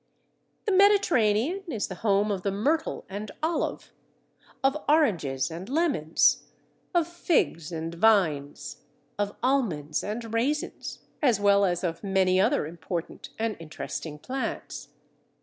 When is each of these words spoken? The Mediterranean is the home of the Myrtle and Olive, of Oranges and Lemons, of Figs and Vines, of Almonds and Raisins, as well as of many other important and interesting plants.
The 0.65 0.71
Mediterranean 0.71 1.61
is 1.71 1.87
the 1.87 1.93
home 2.01 2.31
of 2.31 2.41
the 2.41 2.49
Myrtle 2.49 3.05
and 3.07 3.29
Olive, 3.43 3.93
of 4.63 4.75
Oranges 4.89 5.51
and 5.51 5.69
Lemons, 5.69 6.41
of 6.95 7.05
Figs 7.07 7.71
and 7.71 7.93
Vines, 7.93 8.77
of 9.19 9.35
Almonds 9.43 10.03
and 10.03 10.33
Raisins, 10.33 11.01
as 11.21 11.39
well 11.39 11.63
as 11.65 11.83
of 11.83 12.03
many 12.03 12.41
other 12.41 12.65
important 12.65 13.29
and 13.37 13.55
interesting 13.59 14.17
plants. 14.17 14.87